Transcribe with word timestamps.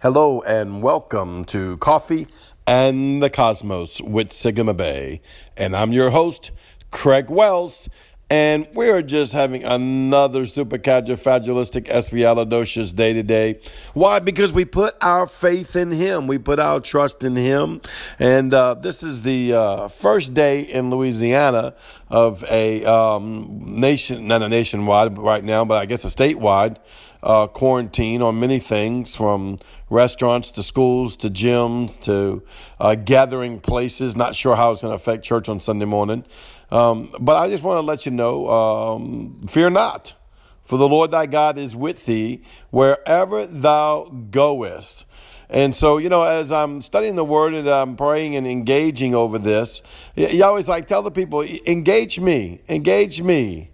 Hello 0.00 0.42
and 0.42 0.80
welcome 0.80 1.44
to 1.46 1.76
Coffee 1.78 2.28
and 2.68 3.20
the 3.20 3.28
Cosmos 3.28 4.00
with 4.00 4.32
Sigma 4.32 4.72
Bay. 4.72 5.20
And 5.56 5.74
I'm 5.74 5.90
your 5.90 6.10
host, 6.10 6.52
Craig 6.92 7.28
Wells. 7.28 7.88
And 8.30 8.68
we're 8.74 9.02
just 9.02 9.32
having 9.32 9.64
another 9.64 10.46
super 10.46 10.78
supercalifragilistic 10.78 11.86
espialidocious 11.88 12.94
day 12.94 13.12
today. 13.12 13.58
Why? 13.94 14.20
Because 14.20 14.52
we 14.52 14.64
put 14.64 14.94
our 15.00 15.26
faith 15.26 15.74
in 15.74 15.90
Him. 15.90 16.28
We 16.28 16.38
put 16.38 16.60
our 16.60 16.78
trust 16.78 17.24
in 17.24 17.34
Him. 17.34 17.80
And 18.20 18.54
uh, 18.54 18.74
this 18.74 19.02
is 19.02 19.22
the 19.22 19.54
uh, 19.54 19.88
first 19.88 20.32
day 20.32 20.60
in 20.60 20.90
Louisiana 20.90 21.74
of 22.08 22.44
a 22.48 22.84
um, 22.84 23.80
nation, 23.80 24.28
not 24.28 24.42
a 24.42 24.48
nationwide 24.48 25.18
right 25.18 25.42
now, 25.42 25.64
but 25.64 25.78
I 25.78 25.86
guess 25.86 26.04
a 26.04 26.08
statewide 26.08 26.76
uh, 27.22 27.46
quarantine 27.46 28.22
on 28.22 28.40
many 28.40 28.58
things 28.58 29.16
from 29.16 29.58
restaurants 29.90 30.52
to 30.52 30.62
schools 30.62 31.18
to 31.18 31.30
gyms 31.30 31.98
to 32.00 32.42
uh, 32.78 32.94
gathering 32.94 33.60
places. 33.60 34.16
Not 34.16 34.36
sure 34.36 34.54
how 34.54 34.72
it's 34.72 34.82
going 34.82 34.92
to 34.92 34.96
affect 34.96 35.24
church 35.24 35.48
on 35.48 35.60
Sunday 35.60 35.84
morning. 35.86 36.24
Um, 36.70 37.08
but 37.18 37.36
I 37.36 37.48
just 37.48 37.62
want 37.62 37.78
to 37.78 37.82
let 37.82 38.06
you 38.06 38.12
know 38.12 38.48
um, 38.48 39.46
fear 39.46 39.70
not, 39.70 40.14
for 40.64 40.76
the 40.76 40.88
Lord 40.88 41.10
thy 41.10 41.26
God 41.26 41.58
is 41.58 41.74
with 41.74 42.04
thee 42.04 42.42
wherever 42.70 43.46
thou 43.46 44.04
goest. 44.30 45.06
And 45.50 45.74
so, 45.74 45.96
you 45.96 46.10
know, 46.10 46.22
as 46.22 46.52
I'm 46.52 46.82
studying 46.82 47.16
the 47.16 47.24
word 47.24 47.54
and 47.54 47.66
I'm 47.66 47.96
praying 47.96 48.36
and 48.36 48.46
engaging 48.46 49.14
over 49.14 49.38
this, 49.38 49.80
you 50.14 50.44
always 50.44 50.68
like 50.68 50.86
tell 50.86 51.02
the 51.02 51.10
people, 51.10 51.42
engage 51.42 52.20
me, 52.20 52.60
engage 52.68 53.22
me 53.22 53.70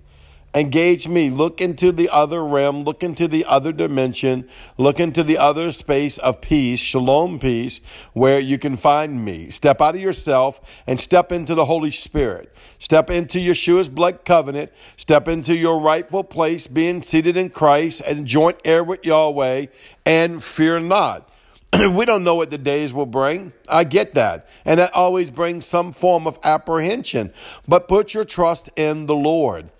engage 0.54 1.08
me. 1.08 1.30
Look 1.30 1.60
into 1.60 1.90
the 1.90 2.10
other 2.10 2.42
realm, 2.42 2.84
look 2.84 3.02
into 3.02 3.26
the 3.26 3.44
other 3.46 3.72
dimension, 3.72 4.48
look 4.78 5.00
into 5.00 5.24
the 5.24 5.38
other 5.38 5.72
space 5.72 6.18
of 6.18 6.40
peace, 6.40 6.78
shalom 6.78 7.40
peace, 7.40 7.80
where 8.12 8.38
you 8.38 8.58
can 8.58 8.76
find 8.76 9.24
me. 9.24 9.50
Step 9.50 9.80
out 9.80 9.96
of 9.96 10.00
yourself 10.00 10.82
and 10.86 10.98
step 10.98 11.32
into 11.32 11.54
the 11.54 11.64
Holy 11.64 11.90
Spirit. 11.90 12.54
Step 12.78 13.10
into 13.10 13.38
Yeshua's 13.38 13.88
blood 13.88 14.24
covenant. 14.24 14.72
Step 14.96 15.28
into 15.28 15.54
your 15.54 15.80
rightful 15.80 16.22
place, 16.22 16.68
being 16.68 17.02
seated 17.02 17.36
in 17.36 17.50
Christ 17.50 18.02
and 18.06 18.26
joint 18.26 18.58
heir 18.64 18.84
with 18.84 19.04
Yahweh, 19.04 19.66
and 20.06 20.42
fear 20.42 20.78
not. 20.78 21.28
we 21.90 22.04
don't 22.04 22.22
know 22.22 22.36
what 22.36 22.52
the 22.52 22.58
days 22.58 22.94
will 22.94 23.06
bring. 23.06 23.52
I 23.68 23.82
get 23.82 24.14
that. 24.14 24.48
And 24.64 24.78
that 24.78 24.94
always 24.94 25.32
brings 25.32 25.66
some 25.66 25.92
form 25.92 26.28
of 26.28 26.38
apprehension. 26.44 27.32
But 27.66 27.88
put 27.88 28.14
your 28.14 28.24
trust 28.24 28.70
in 28.76 29.06
the 29.06 29.16
Lord 29.16 29.70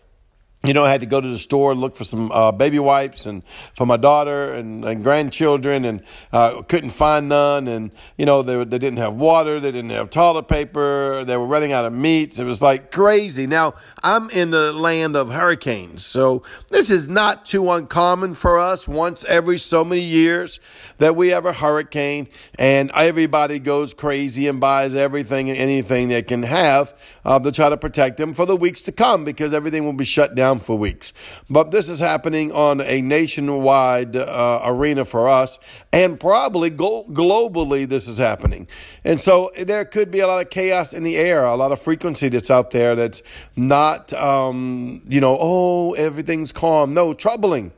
you 0.65 0.73
know, 0.73 0.83
I 0.83 0.91
had 0.91 1.03
to 1.03 1.07
go 1.07 1.21
to 1.21 1.29
the 1.29 1.39
store 1.39 1.73
and 1.73 1.81
look 1.81 1.95
for 1.95 2.05
some 2.05 2.33
uh, 2.33 2.51
baby 2.51 2.79
wipes 2.79 3.27
and 3.27 3.43
for 3.75 3.85
my 3.87 3.99
daughter 3.99 4.55
and, 4.55 4.83
and 4.83 5.05
grandchildren, 5.05 5.85
and 5.85 6.03
uh, 6.33 6.63
couldn't 6.63 6.91
find 6.91 7.29
none. 7.29 7.69
And 7.69 7.91
you 8.17 8.25
know, 8.25 8.43
they 8.43 8.57
they 8.65 8.79
didn't 8.79 8.97
have 8.97 9.15
water, 9.15 9.61
they 9.61 9.71
didn't 9.71 9.91
have 9.91 10.09
toilet 10.09 10.49
paper, 10.49 11.25
they 11.25 11.37
were 11.37 11.47
running 11.47 11.73
out 11.73 11.85
of 11.85 11.93
meats. 11.93 12.39
It 12.39 12.45
was 12.45 12.63
like 12.63 12.91
crazy. 12.91 13.47
Now 13.47 13.75
I'm 14.03 14.31
in 14.31 14.51
the 14.51 14.73
land 14.73 15.17
of 15.17 15.31
hurricanes, 15.31 16.05
so 16.05 16.43
this 16.71 16.91
is 16.91 17.11
not 17.11 17.45
too 17.45 17.71
uncommon 17.71 18.35
for 18.35 18.59
us. 18.59 18.89
Once 18.89 19.25
every 19.27 19.59
so 19.59 19.85
many 19.85 20.03
years 20.03 20.61
that 20.97 21.15
we 21.15 21.29
have 21.29 21.45
a 21.45 21.53
hurricane, 21.53 22.29
and 22.59 22.91
everybody 22.95 23.59
goes 23.59 23.93
crazy 23.93 24.49
and 24.49 24.61
buys 24.61 24.95
everything 24.95 25.51
and 25.51 25.59
anything 25.59 26.09
they 26.09 26.23
can 26.23 26.43
have 26.43 26.99
uh, 27.25 27.39
to 27.39 27.53
try 27.53 27.69
to 27.69 27.77
protect 27.77 28.17
them 28.17 28.33
for 28.33 28.47
the 28.47 28.57
weeks 28.57 28.81
to 28.83 28.93
come 28.93 29.25
because 29.25 29.53
everything 29.53 29.85
will 29.85 29.93
be 29.93 30.05
shut 30.05 30.35
down 30.35 30.54
for 30.59 30.77
weeks. 30.77 31.13
But 31.49 31.71
this 31.71 31.89
is 31.89 32.01
happening 32.01 32.53
on 32.53 32.81
a 32.81 33.01
nationwide 33.01 34.17
uh, 34.17 34.61
arena 34.65 35.05
for 35.05 35.29
us, 35.29 35.59
and 35.93 36.19
probably 36.19 36.71
go- 36.71 37.05
globally, 37.05 37.89
this 37.89 38.09
is 38.09 38.19
happening. 38.19 38.67
And 39.05 39.21
so 39.21 39.51
there 39.57 39.85
could 39.85 40.11
be 40.11 40.21
a 40.21 40.27
lot 40.27 40.45
of 40.45 40.51
chaos 40.51 40.93
in 40.93 41.03
the 41.03 41.17
air, 41.17 41.45
a 41.45 41.57
lot 41.57 41.73
of 41.73 41.81
frequency 41.81 42.29
that's 42.29 42.51
out 42.51 42.71
there 42.71 42.95
that's 42.95 43.23
not, 43.57 44.13
um, 44.13 45.03
you 45.07 45.21
know, 45.21 45.37
oh, 45.41 45.93
everything's 45.95 46.53
calm. 46.53 46.95
No, 46.95 47.15
troubling. 47.15 47.73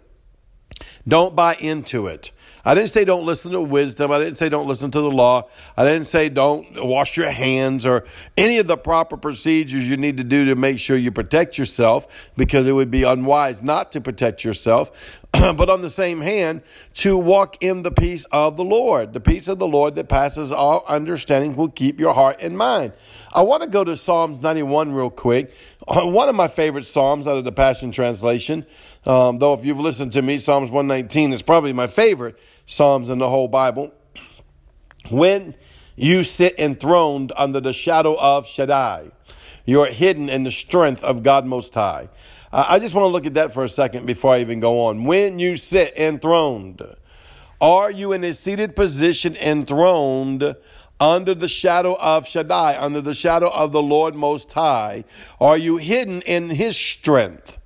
Don't 1.08 1.36
buy 1.36 1.54
into 1.54 2.06
it. 2.06 2.32
I 2.66 2.74
didn't 2.74 2.88
say 2.88 3.04
don't 3.04 3.24
listen 3.24 3.52
to 3.52 3.60
wisdom. 3.60 4.10
I 4.10 4.18
didn't 4.18 4.38
say 4.38 4.48
don't 4.48 4.66
listen 4.66 4.90
to 4.90 5.00
the 5.00 5.10
law. 5.10 5.48
I 5.76 5.84
didn't 5.84 6.08
say 6.08 6.28
don't 6.28 6.84
wash 6.84 7.16
your 7.16 7.30
hands 7.30 7.86
or 7.86 8.04
any 8.36 8.58
of 8.58 8.66
the 8.66 8.76
proper 8.76 9.16
procedures 9.16 9.88
you 9.88 9.96
need 9.96 10.16
to 10.16 10.24
do 10.24 10.46
to 10.46 10.56
make 10.56 10.80
sure 10.80 10.96
you 10.96 11.12
protect 11.12 11.58
yourself 11.58 12.32
because 12.36 12.66
it 12.66 12.72
would 12.72 12.90
be 12.90 13.04
unwise 13.04 13.62
not 13.62 13.92
to 13.92 14.00
protect 14.00 14.42
yourself. 14.42 15.22
but 15.32 15.68
on 15.70 15.80
the 15.80 15.90
same 15.90 16.20
hand, 16.20 16.62
to 16.94 17.16
walk 17.16 17.62
in 17.62 17.82
the 17.82 17.90
peace 17.90 18.24
of 18.32 18.56
the 18.56 18.64
Lord. 18.64 19.12
The 19.12 19.20
peace 19.20 19.48
of 19.48 19.58
the 19.58 19.66
Lord 19.66 19.94
that 19.96 20.08
passes 20.08 20.50
all 20.50 20.84
understanding 20.88 21.56
will 21.56 21.68
keep 21.68 22.00
your 22.00 22.14
heart 22.14 22.38
and 22.40 22.58
mind. 22.58 22.94
I 23.32 23.42
want 23.42 23.62
to 23.62 23.68
go 23.68 23.84
to 23.84 23.96
Psalms 23.96 24.40
91 24.40 24.92
real 24.92 25.10
quick. 25.10 25.52
Uh, 25.86 26.06
one 26.06 26.28
of 26.28 26.34
my 26.34 26.48
favorite 26.48 26.86
Psalms 26.86 27.28
out 27.28 27.36
of 27.36 27.44
the 27.44 27.52
Passion 27.52 27.92
Translation. 27.92 28.66
Um, 29.06 29.36
though 29.36 29.54
if 29.54 29.64
you've 29.64 29.78
listened 29.78 30.12
to 30.12 30.22
me, 30.22 30.38
Psalms 30.38 30.70
119 30.70 31.32
is 31.32 31.42
probably 31.42 31.72
my 31.72 31.86
favorite 31.86 32.38
Psalms 32.66 33.08
in 33.08 33.18
the 33.18 33.28
whole 33.28 33.46
Bible. 33.46 33.94
When 35.10 35.54
you 35.94 36.24
sit 36.24 36.58
enthroned 36.58 37.32
under 37.36 37.60
the 37.60 37.72
shadow 37.72 38.16
of 38.18 38.46
Shaddai, 38.46 39.12
you 39.64 39.80
are 39.82 39.86
hidden 39.86 40.28
in 40.28 40.42
the 40.42 40.50
strength 40.50 41.04
of 41.04 41.22
God 41.22 41.46
Most 41.46 41.74
High. 41.74 42.08
Uh, 42.52 42.66
I 42.68 42.78
just 42.78 42.94
want 42.94 43.04
to 43.04 43.08
look 43.08 43.26
at 43.26 43.34
that 43.34 43.54
for 43.54 43.62
a 43.62 43.68
second 43.68 44.06
before 44.06 44.34
I 44.34 44.40
even 44.40 44.58
go 44.58 44.86
on. 44.86 45.04
When 45.04 45.38
you 45.38 45.56
sit 45.56 45.96
enthroned, 45.96 46.82
are 47.60 47.90
you 47.90 48.12
in 48.12 48.24
a 48.24 48.34
seated 48.34 48.74
position 48.74 49.36
enthroned 49.36 50.56
under 50.98 51.34
the 51.34 51.48
shadow 51.48 51.96
of 52.00 52.26
Shaddai, 52.26 52.76
under 52.80 53.00
the 53.00 53.14
shadow 53.14 53.50
of 53.50 53.70
the 53.70 53.82
Lord 53.82 54.14
Most 54.14 54.52
High? 54.52 55.04
Are 55.40 55.56
you 55.56 55.76
hidden 55.76 56.22
in 56.22 56.50
His 56.50 56.76
strength? 56.76 57.58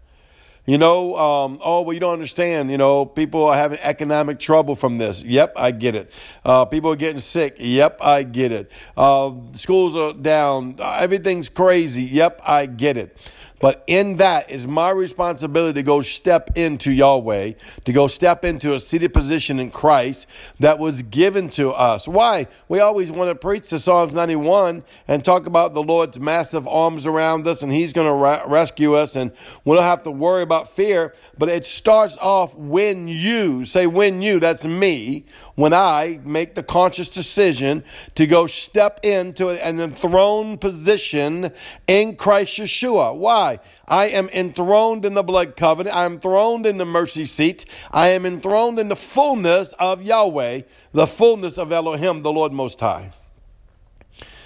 You 0.66 0.78
know, 0.78 1.16
um, 1.16 1.58
oh, 1.64 1.80
well, 1.82 1.94
you 1.94 2.00
don't 2.00 2.12
understand. 2.12 2.70
You 2.70 2.78
know, 2.78 3.04
people 3.04 3.44
are 3.44 3.56
having 3.56 3.78
economic 3.80 4.38
trouble 4.38 4.76
from 4.76 4.96
this. 4.96 5.24
Yep, 5.24 5.54
I 5.56 5.70
get 5.70 5.94
it. 5.94 6.12
Uh, 6.44 6.64
people 6.64 6.92
are 6.92 6.96
getting 6.96 7.18
sick. 7.18 7.56
Yep, 7.58 7.98
I 8.02 8.22
get 8.22 8.52
it. 8.52 8.70
Uh, 8.96 9.32
schools 9.54 9.96
are 9.96 10.12
down. 10.12 10.76
Everything's 10.78 11.48
crazy. 11.48 12.04
Yep, 12.04 12.42
I 12.46 12.66
get 12.66 12.96
it. 12.96 13.16
But 13.60 13.84
in 13.86 14.16
that 14.16 14.50
is 14.50 14.66
my 14.66 14.88
responsibility 14.90 15.74
to 15.74 15.82
go 15.82 16.00
step 16.00 16.56
into 16.56 16.92
Yahweh, 16.92 17.52
to 17.84 17.92
go 17.92 18.06
step 18.06 18.44
into 18.44 18.74
a 18.74 18.80
seated 18.80 19.12
position 19.12 19.60
in 19.60 19.70
Christ 19.70 20.26
that 20.58 20.78
was 20.78 21.02
given 21.02 21.50
to 21.50 21.70
us. 21.70 22.08
Why? 22.08 22.46
We 22.68 22.80
always 22.80 23.12
want 23.12 23.28
to 23.28 23.34
preach 23.34 23.68
to 23.68 23.78
Psalms 23.78 24.14
91 24.14 24.82
and 25.06 25.24
talk 25.24 25.46
about 25.46 25.74
the 25.74 25.82
Lord's 25.82 26.18
massive 26.18 26.66
arms 26.66 27.06
around 27.06 27.46
us 27.46 27.62
and 27.62 27.70
He's 27.70 27.92
going 27.92 28.06
to 28.06 28.14
ra- 28.14 28.44
rescue 28.46 28.94
us 28.94 29.14
and 29.14 29.30
we 29.64 29.76
don't 29.76 29.84
have 29.84 30.04
to 30.04 30.10
worry 30.10 30.42
about 30.42 30.70
fear. 30.70 31.14
But 31.36 31.50
it 31.50 31.66
starts 31.66 32.16
off 32.18 32.54
when 32.56 33.08
you, 33.08 33.66
say 33.66 33.86
when 33.86 34.22
you, 34.22 34.40
that's 34.40 34.64
me, 34.64 35.26
when 35.54 35.74
I 35.74 36.20
make 36.24 36.54
the 36.54 36.62
conscious 36.62 37.10
decision 37.10 37.84
to 38.14 38.26
go 38.26 38.46
step 38.46 39.00
into 39.02 39.50
an 39.50 39.80
enthroned 39.80 40.62
position 40.62 41.52
in 41.86 42.16
Christ 42.16 42.58
Yeshua. 42.58 43.14
Why? 43.14 43.49
Why? 43.50 43.58
I 43.88 44.08
am 44.08 44.28
enthroned 44.28 45.04
in 45.04 45.14
the 45.14 45.22
blood 45.22 45.56
covenant. 45.56 45.96
I 45.96 46.04
am 46.04 46.14
enthroned 46.14 46.66
in 46.66 46.78
the 46.78 46.84
mercy 46.84 47.24
seat. 47.24 47.64
I 47.90 48.08
am 48.08 48.24
enthroned 48.24 48.78
in 48.78 48.88
the 48.88 48.96
fullness 48.96 49.72
of 49.74 50.02
Yahweh, 50.02 50.62
the 50.92 51.06
fullness 51.06 51.58
of 51.58 51.72
Elohim, 51.72 52.22
the 52.22 52.32
Lord 52.32 52.52
Most 52.52 52.80
High. 52.80 53.12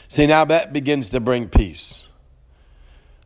See, 0.08 0.26
now 0.26 0.44
that 0.46 0.72
begins 0.72 1.10
to 1.10 1.20
bring 1.20 1.48
peace. 1.48 2.08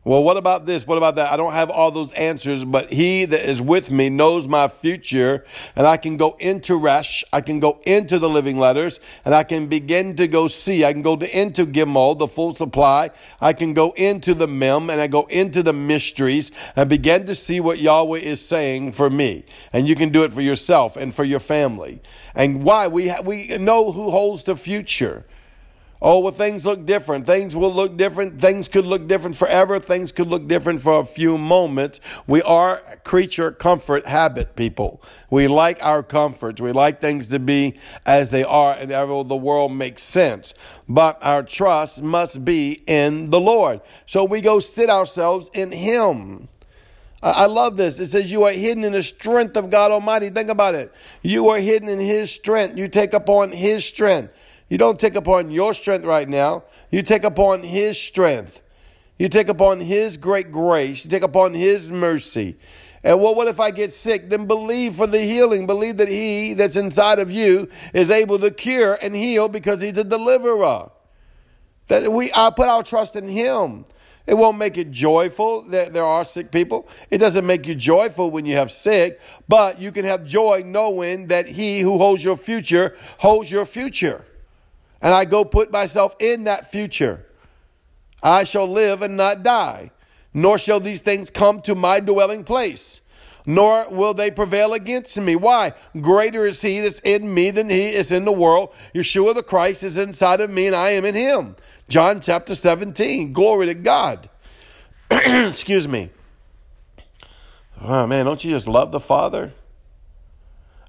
Well, 0.05 0.23
what 0.23 0.37
about 0.37 0.65
this? 0.65 0.87
What 0.87 0.97
about 0.97 1.15
that? 1.15 1.29
I 1.29 1.35
don't 1.35 1.51
have 1.51 1.69
all 1.69 1.91
those 1.91 2.13
answers, 2.13 2.63
but 2.63 2.89
he 2.89 3.25
that 3.25 3.49
is 3.49 3.61
with 3.61 3.91
me 3.91 4.09
knows 4.09 4.47
my 4.47 4.69
future, 4.69 5.43
and 5.75 5.85
I 5.85 5.97
can 5.97 6.15
go 6.15 6.37
into 6.39 6.77
Resh, 6.77 7.25
I 7.33 7.41
can 7.41 7.59
go 7.59 7.81
into 7.85 8.17
the 8.17 8.29
living 8.29 8.57
letters, 8.57 9.01
and 9.25 9.35
I 9.35 9.43
can 9.43 9.67
begin 9.67 10.15
to 10.15 10.25
go 10.27 10.47
see. 10.47 10.85
I 10.85 10.93
can 10.93 11.01
go 11.01 11.17
to, 11.17 11.37
into 11.37 11.65
Gimel, 11.65 12.17
the 12.17 12.29
full 12.29 12.55
supply. 12.55 13.09
I 13.41 13.51
can 13.51 13.73
go 13.73 13.91
into 13.91 14.33
the 14.33 14.47
Mem, 14.47 14.89
and 14.89 15.01
I 15.01 15.07
go 15.07 15.23
into 15.23 15.61
the 15.63 15.73
mysteries, 15.73 16.53
and 16.77 16.89
begin 16.89 17.25
to 17.25 17.35
see 17.35 17.59
what 17.59 17.79
Yahweh 17.79 18.19
is 18.19 18.39
saying 18.39 18.93
for 18.93 19.09
me. 19.09 19.43
And 19.73 19.85
you 19.85 19.95
can 19.95 20.13
do 20.13 20.23
it 20.23 20.31
for 20.31 20.41
yourself 20.41 20.95
and 20.95 21.13
for 21.13 21.25
your 21.25 21.41
family. 21.41 22.01
And 22.33 22.63
why? 22.63 22.87
We, 22.87 23.09
ha- 23.09 23.21
we 23.21 23.49
know 23.57 23.91
who 23.91 24.11
holds 24.11 24.45
the 24.45 24.55
future. 24.55 25.25
Oh, 26.01 26.19
well, 26.19 26.31
things 26.31 26.65
look 26.65 26.85
different. 26.85 27.25
Things 27.25 27.57
will 27.57 27.73
look 27.73 27.97
different. 27.97 28.39
Things 28.39 28.69
could 28.69 28.85
look 28.85 29.07
different 29.07 29.35
forever. 29.35 29.79
Things 29.79 30.13
could 30.13 30.27
look 30.27 30.47
different 30.47 30.81
for 30.81 30.99
a 30.99 31.05
few 31.05 31.37
moments. 31.37 31.99
We 32.25 32.41
are 32.43 32.77
creature 33.03 33.51
comfort 33.51 34.05
habit 34.05 34.55
people. 34.55 35.01
We 35.29 35.49
like 35.49 35.83
our 35.83 36.01
comforts. 36.01 36.61
We 36.61 36.71
like 36.71 37.01
things 37.01 37.27
to 37.29 37.39
be 37.39 37.77
as 38.05 38.29
they 38.29 38.45
are 38.45 38.75
and 38.79 38.89
the 38.89 39.35
world 39.35 39.73
makes 39.73 40.01
sense. 40.01 40.53
But 40.87 41.17
our 41.21 41.43
trust 41.43 42.01
must 42.01 42.45
be 42.45 42.81
in 42.87 43.25
the 43.25 43.41
Lord. 43.41 43.81
So 44.05 44.23
we 44.23 44.39
go 44.39 44.61
sit 44.61 44.89
ourselves 44.89 45.51
in 45.53 45.73
Him. 45.73 46.47
I 47.21 47.47
love 47.47 47.75
this. 47.75 47.99
It 47.99 48.07
says, 48.07 48.31
You 48.31 48.43
are 48.43 48.53
hidden 48.53 48.85
in 48.85 48.93
the 48.93 49.03
strength 49.03 49.57
of 49.57 49.69
God 49.69 49.91
Almighty. 49.91 50.29
Think 50.29 50.49
about 50.49 50.75
it. 50.75 50.93
You 51.21 51.49
are 51.49 51.59
hidden 51.59 51.89
in 51.89 51.99
His 51.99 52.31
strength. 52.31 52.77
You 52.77 52.87
take 52.87 53.11
upon 53.11 53.51
His 53.51 53.83
strength. 53.83 54.33
You 54.69 54.77
don't 54.77 54.99
take 54.99 55.15
upon 55.15 55.49
your 55.49 55.73
strength 55.73 56.05
right 56.05 56.29
now. 56.29 56.63
You 56.91 57.01
take 57.01 57.23
upon 57.23 57.63
His 57.63 57.99
strength. 57.99 58.61
You 59.17 59.27
take 59.27 59.49
upon 59.49 59.79
His 59.79 60.15
great 60.15 60.51
grace. 60.51 61.03
You 61.03 61.09
take 61.09 61.23
upon 61.23 61.53
His 61.53 61.91
mercy. 61.91 62.57
And 63.03 63.21
well, 63.21 63.33
what 63.33 63.47
if 63.47 63.59
I 63.59 63.71
get 63.71 63.93
sick? 63.93 64.29
Then 64.29 64.45
believe 64.45 64.95
for 64.95 65.07
the 65.07 65.19
healing. 65.19 65.65
Believe 65.65 65.97
that 65.97 66.07
He 66.07 66.53
that's 66.53 66.77
inside 66.77 67.19
of 67.19 67.31
you 67.31 67.67
is 67.93 68.11
able 68.11 68.37
to 68.39 68.51
cure 68.51 68.97
and 69.01 69.15
heal 69.15 69.49
because 69.49 69.81
He's 69.81 69.97
a 69.97 70.03
deliverer. 70.03 70.91
That 71.87 72.11
we 72.11 72.29
I 72.35 72.51
put 72.51 72.67
our 72.67 72.83
trust 72.83 73.15
in 73.15 73.27
Him. 73.27 73.85
It 74.27 74.37
won't 74.37 74.59
make 74.59 74.77
it 74.77 74.91
joyful 74.91 75.63
that 75.69 75.91
there 75.91 76.03
are 76.03 76.23
sick 76.23 76.51
people. 76.51 76.87
It 77.09 77.17
doesn't 77.17 77.47
make 77.47 77.65
you 77.65 77.73
joyful 77.73 78.29
when 78.29 78.45
you 78.45 78.57
have 78.57 78.71
sick, 78.71 79.19
but 79.47 79.81
you 79.81 79.91
can 79.91 80.05
have 80.05 80.23
joy 80.23 80.61
knowing 80.63 81.27
that 81.27 81.47
He 81.47 81.79
who 81.79 81.97
holds 81.97 82.23
your 82.23 82.37
future 82.37 82.95
holds 83.17 83.51
your 83.51 83.65
future. 83.65 84.23
And 85.01 85.13
I 85.13 85.25
go 85.25 85.45
put 85.45 85.71
myself 85.71 86.15
in 86.19 86.43
that 86.45 86.71
future. 86.71 87.25
I 88.21 88.43
shall 88.43 88.67
live 88.67 89.01
and 89.01 89.15
not 89.15 89.43
die, 89.43 89.91
nor 90.33 90.57
shall 90.57 90.79
these 90.79 91.01
things 91.01 91.29
come 91.29 91.61
to 91.61 91.75
my 91.75 91.99
dwelling 91.99 92.43
place 92.43 93.01
nor 93.49 93.89
will 93.89 94.13
they 94.13 94.29
prevail 94.29 94.73
against 94.73 95.19
me. 95.19 95.35
Why? 95.35 95.71
Greater 95.99 96.45
is 96.45 96.61
he 96.61 96.81
that's 96.81 96.99
in 96.99 97.33
me 97.33 97.49
than 97.49 97.67
he 97.67 97.89
is 97.89 98.11
in 98.11 98.25
the 98.25 98.31
world. 98.31 98.71
Yeshua 98.93 99.33
the 99.33 99.41
Christ 99.41 99.83
is 99.83 99.97
inside 99.97 100.39
of 100.39 100.51
me 100.51 100.67
and 100.67 100.75
I 100.75 100.91
am 100.91 101.03
in 101.03 101.15
him. 101.15 101.55
John 101.87 102.21
chapter 102.21 102.53
17. 102.53 103.33
Glory 103.33 103.65
to 103.65 103.73
God. 103.73 104.29
Excuse 105.11 105.87
me. 105.87 106.11
Oh 107.81 108.05
man, 108.05 108.25
don't 108.25 108.43
you 108.43 108.51
just 108.51 108.67
love 108.67 108.91
the 108.91 108.99
Father? 108.99 109.53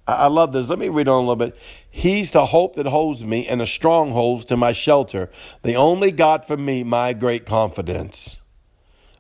I 0.07 0.27
love 0.27 0.53
this. 0.53 0.69
Let 0.69 0.79
me 0.79 0.89
read 0.89 1.09
on 1.09 1.19
a 1.19 1.21
little 1.21 1.37
bit. 1.37 1.57
He's 1.89 2.31
the 2.33 2.47
hope 2.47 2.77
that 2.77 2.87
holds 2.87 3.25
me 3.25 3.47
and 3.47 3.61
the 3.61 3.67
strongholds 3.67 4.45
to 4.47 4.57
my 4.57 4.73
shelter. 4.73 5.31
The 5.63 5.75
only 5.75 6.11
God 6.11 6.45
for 6.45 6.57
me, 6.57 6.83
my 6.83 7.13
great 7.13 7.47
confidence. 7.47 8.41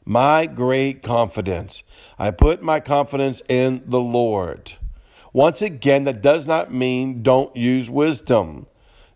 My 0.04 0.46
great 0.46 1.02
confidence. 1.02 1.84
I 2.18 2.30
put 2.30 2.62
my 2.62 2.80
confidence 2.80 3.42
in 3.48 3.82
the 3.86 4.00
Lord. 4.00 4.72
Once 5.32 5.62
again, 5.62 6.04
that 6.04 6.22
does 6.22 6.46
not 6.46 6.72
mean 6.72 7.22
don't 7.22 7.54
use 7.54 7.88
wisdom. 7.88 8.66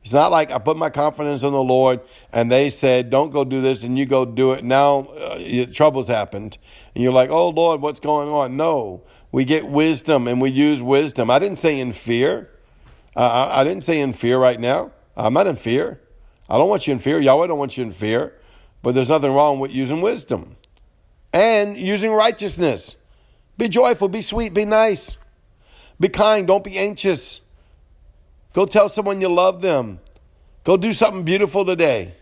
It's 0.02 0.12
not 0.12 0.30
like 0.30 0.52
I 0.52 0.58
put 0.58 0.76
my 0.76 0.90
confidence 0.90 1.42
in 1.42 1.52
the 1.52 1.62
Lord 1.62 2.00
and 2.30 2.52
they 2.52 2.68
said, 2.68 3.08
don't 3.08 3.30
go 3.30 3.42
do 3.42 3.62
this 3.62 3.84
and 3.84 3.98
you 3.98 4.04
go 4.04 4.26
do 4.26 4.52
it. 4.52 4.62
Now 4.62 5.00
uh, 5.00 5.66
trouble's 5.72 6.08
happened. 6.08 6.58
And 6.94 7.02
you're 7.02 7.12
like, 7.12 7.30
oh 7.30 7.48
Lord, 7.48 7.80
what's 7.80 8.00
going 8.00 8.28
on? 8.28 8.56
No, 8.58 9.02
we 9.34 9.44
get 9.44 9.66
wisdom 9.66 10.28
and 10.28 10.40
we 10.40 10.48
use 10.48 10.80
wisdom. 10.80 11.28
I 11.28 11.40
didn't 11.40 11.58
say 11.58 11.80
in 11.80 11.90
fear. 11.90 12.50
Uh, 13.16 13.48
I, 13.52 13.62
I 13.62 13.64
didn't 13.64 13.82
say 13.82 14.00
in 14.00 14.12
fear 14.12 14.38
right 14.38 14.60
now. 14.60 14.92
I'm 15.16 15.32
not 15.32 15.48
in 15.48 15.56
fear. 15.56 16.00
I 16.48 16.56
don't 16.56 16.68
want 16.68 16.86
you 16.86 16.92
in 16.92 17.00
fear. 17.00 17.18
Yahweh 17.18 17.48
don't 17.48 17.58
want 17.58 17.76
you 17.76 17.82
in 17.82 17.90
fear. 17.90 18.32
But 18.80 18.94
there's 18.94 19.10
nothing 19.10 19.32
wrong 19.32 19.58
with 19.58 19.72
using 19.72 20.00
wisdom 20.00 20.54
and 21.32 21.76
using 21.76 22.12
righteousness. 22.12 22.96
Be 23.58 23.66
joyful, 23.66 24.08
be 24.08 24.20
sweet, 24.20 24.54
be 24.54 24.66
nice. 24.66 25.16
Be 25.98 26.08
kind, 26.08 26.46
don't 26.46 26.62
be 26.62 26.78
anxious. 26.78 27.40
Go 28.52 28.66
tell 28.66 28.88
someone 28.88 29.20
you 29.20 29.30
love 29.30 29.60
them. 29.60 29.98
Go 30.62 30.76
do 30.76 30.92
something 30.92 31.24
beautiful 31.24 31.64
today. 31.64 32.14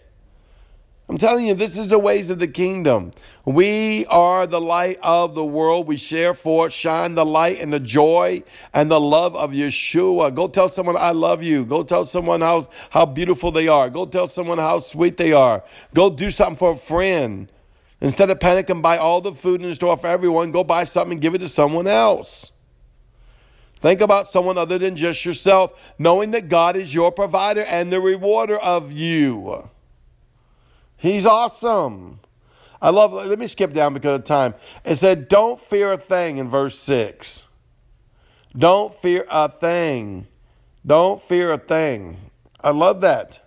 I'm 1.12 1.18
telling 1.18 1.46
you, 1.46 1.52
this 1.52 1.76
is 1.76 1.88
the 1.88 1.98
ways 1.98 2.30
of 2.30 2.38
the 2.38 2.48
kingdom. 2.48 3.10
We 3.44 4.06
are 4.06 4.46
the 4.46 4.62
light 4.62 4.98
of 5.02 5.34
the 5.34 5.44
world. 5.44 5.86
We 5.86 5.98
share 5.98 6.32
forth, 6.32 6.72
shine 6.72 7.16
the 7.16 7.26
light 7.26 7.60
and 7.60 7.70
the 7.70 7.80
joy 7.80 8.44
and 8.72 8.90
the 8.90 8.98
love 8.98 9.36
of 9.36 9.50
Yeshua. 9.50 10.34
Go 10.34 10.48
tell 10.48 10.70
someone, 10.70 10.96
I 10.96 11.10
love 11.10 11.42
you. 11.42 11.66
Go 11.66 11.82
tell 11.82 12.06
someone 12.06 12.40
how, 12.40 12.66
how 12.88 13.04
beautiful 13.04 13.50
they 13.50 13.68
are. 13.68 13.90
Go 13.90 14.06
tell 14.06 14.26
someone 14.26 14.56
how 14.56 14.78
sweet 14.78 15.18
they 15.18 15.34
are. 15.34 15.62
Go 15.92 16.08
do 16.08 16.30
something 16.30 16.56
for 16.56 16.72
a 16.72 16.76
friend. 16.76 17.52
Instead 18.00 18.30
of 18.30 18.38
panicking, 18.38 18.80
buy 18.80 18.96
all 18.96 19.20
the 19.20 19.32
food 19.32 19.60
in 19.60 19.68
the 19.68 19.74
store 19.74 19.98
for 19.98 20.06
everyone. 20.06 20.50
Go 20.50 20.64
buy 20.64 20.84
something 20.84 21.12
and 21.12 21.20
give 21.20 21.34
it 21.34 21.40
to 21.40 21.48
someone 21.48 21.88
else. 21.88 22.52
Think 23.80 24.00
about 24.00 24.28
someone 24.28 24.56
other 24.56 24.78
than 24.78 24.96
just 24.96 25.26
yourself, 25.26 25.92
knowing 25.98 26.30
that 26.30 26.48
God 26.48 26.74
is 26.74 26.94
your 26.94 27.12
provider 27.12 27.64
and 27.68 27.92
the 27.92 28.00
rewarder 28.00 28.56
of 28.56 28.92
you. 28.92 29.68
He's 31.02 31.26
awesome. 31.26 32.20
I 32.80 32.90
love, 32.90 33.12
let 33.12 33.36
me 33.36 33.48
skip 33.48 33.72
down 33.72 33.92
because 33.92 34.20
of 34.20 34.24
time. 34.24 34.54
It 34.84 34.94
said, 34.96 35.26
Don't 35.26 35.58
fear 35.58 35.92
a 35.92 35.98
thing 35.98 36.38
in 36.38 36.48
verse 36.48 36.78
6. 36.78 37.44
Don't 38.56 38.94
fear 38.94 39.26
a 39.28 39.48
thing. 39.48 40.28
Don't 40.86 41.20
fear 41.20 41.52
a 41.52 41.58
thing. 41.58 42.18
I 42.60 42.70
love 42.70 43.00
that. 43.00 43.40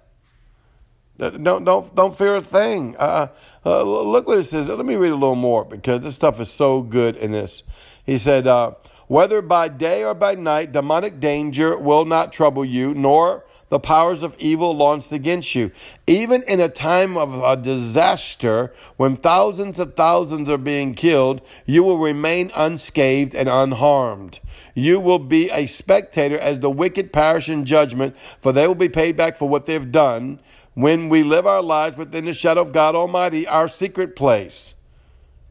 Don't 1.17 1.63
don't 1.63 1.95
don't 1.95 2.17
fear 2.17 2.35
a 2.35 2.41
thing. 2.41 2.97
Uh, 2.97 3.27
uh, 3.65 3.83
look 3.83 4.27
what 4.27 4.39
it 4.39 4.43
says. 4.43 4.67
Let 4.67 4.85
me 4.85 4.97
read 4.97 5.11
a 5.11 5.15
little 5.15 5.35
more 5.35 5.63
because 5.63 6.03
this 6.03 6.15
stuff 6.15 6.41
is 6.41 6.51
so 6.51 6.81
good 6.81 7.15
in 7.15 7.31
this. 7.31 7.63
He 8.05 8.17
said, 8.17 8.47
uh, 8.47 8.71
whether 9.07 9.41
by 9.41 9.67
day 9.67 10.03
or 10.03 10.13
by 10.13 10.35
night, 10.35 10.71
demonic 10.71 11.19
danger 11.19 11.77
will 11.77 12.05
not 12.05 12.33
trouble 12.33 12.65
you, 12.65 12.93
nor 12.93 13.45
the 13.69 13.79
powers 13.79 14.23
of 14.23 14.35
evil 14.39 14.75
launched 14.75 15.11
against 15.11 15.53
you. 15.53 15.71
Even 16.07 16.43
in 16.43 16.59
a 16.59 16.69
time 16.69 17.17
of 17.17 17.41
a 17.43 17.55
disaster, 17.61 18.73
when 18.97 19.15
thousands 19.15 19.79
of 19.79 19.95
thousands 19.95 20.49
are 20.49 20.57
being 20.57 20.93
killed, 20.93 21.41
you 21.65 21.83
will 21.83 21.97
remain 21.97 22.51
unscathed 22.55 23.35
and 23.35 23.49
unharmed. 23.49 24.39
You 24.73 24.99
will 24.99 25.19
be 25.19 25.49
a 25.51 25.67
spectator 25.67 26.37
as 26.37 26.59
the 26.59 26.69
wicked 26.69 27.11
perish 27.13 27.49
in 27.49 27.65
judgment, 27.65 28.17
for 28.17 28.51
they 28.51 28.67
will 28.67 28.75
be 28.75 28.89
paid 28.89 29.15
back 29.15 29.35
for 29.35 29.49
what 29.49 29.65
they've 29.65 29.91
done 29.91 30.39
when 30.73 31.09
we 31.09 31.23
live 31.23 31.47
our 31.47 31.61
lives 31.61 31.97
within 31.97 32.25
the 32.25 32.33
shadow 32.33 32.61
of 32.61 32.71
God 32.71 32.95
Almighty, 32.95 33.47
our 33.47 33.67
secret 33.67 34.15
place. 34.15 34.75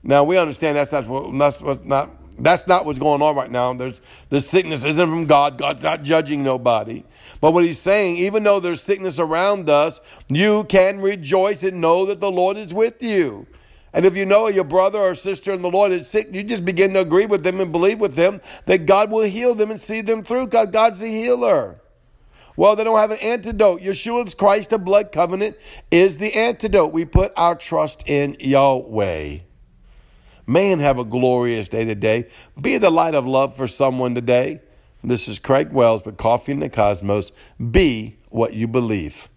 Now 0.02 0.22
we 0.22 0.38
understand 0.38 0.76
that's 0.76 0.92
not 0.92 1.38
that's 1.38 1.84
not 1.84 2.10
that's 2.38 2.66
not 2.66 2.84
what's 2.84 2.98
going 2.98 3.22
on 3.22 3.36
right 3.36 3.50
now. 3.50 3.72
There's 3.74 4.00
this 4.28 4.48
sickness 4.48 4.84
isn't 4.84 5.08
from 5.08 5.26
God. 5.26 5.58
God's 5.58 5.82
not 5.82 6.02
judging 6.02 6.42
nobody. 6.42 7.04
But 7.40 7.52
what 7.52 7.64
he's 7.64 7.78
saying, 7.78 8.16
even 8.16 8.42
though 8.42 8.60
there's 8.60 8.82
sickness 8.82 9.18
around 9.18 9.68
us, 9.68 10.00
you 10.28 10.64
can 10.64 11.00
rejoice 11.00 11.62
and 11.62 11.80
know 11.80 12.06
that 12.06 12.20
the 12.20 12.30
Lord 12.30 12.56
is 12.56 12.74
with 12.74 13.02
you. 13.02 13.46
And 13.92 14.04
if 14.04 14.16
you 14.16 14.26
know 14.26 14.48
your 14.48 14.64
brother 14.64 14.98
or 14.98 15.14
sister 15.14 15.52
in 15.52 15.62
the 15.62 15.70
Lord 15.70 15.92
is 15.92 16.08
sick, 16.08 16.28
you 16.32 16.42
just 16.42 16.64
begin 16.64 16.94
to 16.94 17.00
agree 17.00 17.26
with 17.26 17.44
them 17.44 17.60
and 17.60 17.70
believe 17.70 18.00
with 18.00 18.16
them 18.16 18.40
that 18.66 18.86
God 18.86 19.12
will 19.12 19.22
heal 19.22 19.54
them 19.54 19.70
and 19.70 19.80
see 19.80 20.00
them 20.00 20.20
through 20.20 20.46
because 20.46 20.66
God's 20.68 21.00
the 21.00 21.06
healer. 21.06 21.80
Well, 22.56 22.74
they 22.74 22.84
don't 22.84 22.98
have 22.98 23.12
an 23.12 23.18
antidote. 23.22 23.80
Yeshua's 23.80 24.34
Christ, 24.34 24.70
the 24.70 24.78
blood 24.78 25.12
covenant, 25.12 25.56
is 25.90 26.18
the 26.18 26.34
antidote. 26.34 26.92
We 26.92 27.04
put 27.04 27.32
our 27.36 27.54
trust 27.54 28.04
in 28.08 28.36
Yahweh. 28.40 29.38
Man, 30.46 30.78
have 30.80 30.98
a 30.98 31.04
glorious 31.04 31.70
day 31.70 31.86
today. 31.86 32.28
Be 32.60 32.76
the 32.76 32.90
light 32.90 33.14
of 33.14 33.26
love 33.26 33.56
for 33.56 33.66
someone 33.66 34.14
today. 34.14 34.60
This 35.02 35.26
is 35.26 35.38
Craig 35.38 35.72
Wells 35.72 36.04
with 36.04 36.18
Coffee 36.18 36.52
in 36.52 36.60
the 36.60 36.68
Cosmos. 36.68 37.32
Be 37.70 38.16
what 38.28 38.52
you 38.52 38.68
believe. 38.68 39.30